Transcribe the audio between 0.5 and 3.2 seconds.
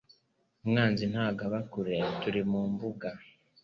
umwanzi ntago aba kure turi mumbuga